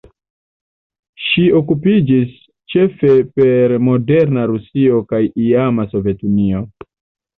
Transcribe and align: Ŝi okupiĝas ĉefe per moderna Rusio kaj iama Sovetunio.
Ŝi 1.25 1.43
okupiĝas 1.59 2.31
ĉefe 2.75 3.13
per 3.35 3.77
moderna 3.91 4.47
Rusio 4.53 5.03
kaj 5.13 5.23
iama 5.49 5.87
Sovetunio. 5.93 6.65